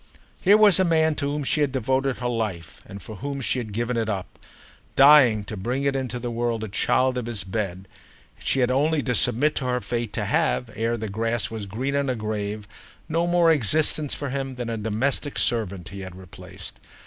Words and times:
Here 0.41 0.57
was 0.57 0.79
a 0.79 0.83
man 0.83 1.13
to 1.21 1.31
whom 1.31 1.43
she 1.43 1.61
had 1.61 1.71
devoted 1.71 2.17
her 2.17 2.27
life 2.27 2.81
and 2.87 2.99
for 3.03 3.17
whom 3.17 3.39
she 3.39 3.59
had 3.59 3.71
given 3.71 3.97
it 3.97 4.09
up—dying 4.09 5.43
to 5.43 5.55
bring 5.55 5.83
into 5.83 6.17
the 6.17 6.31
world 6.31 6.63
a 6.63 6.67
child 6.69 7.19
of 7.19 7.27
his 7.27 7.43
bed; 7.43 7.87
and 8.35 8.43
she 8.43 8.61
had 8.61 8.69
had 8.71 8.75
only 8.75 9.03
to 9.03 9.13
submit 9.13 9.53
to 9.57 9.65
her 9.65 9.79
fate 9.79 10.11
to 10.13 10.25
have, 10.25 10.71
ere 10.75 10.97
the 10.97 11.07
grass 11.07 11.51
was 11.51 11.67
green 11.67 11.95
on 11.95 12.07
her 12.07 12.15
grave, 12.15 12.67
no 13.07 13.27
more 13.27 13.51
existence 13.51 14.15
for 14.15 14.31
him 14.31 14.55
than 14.55 14.71
a 14.71 14.77
domestic 14.79 15.37
servant 15.37 15.89
he 15.89 15.99
had 15.99 16.15
replaced. 16.15 16.79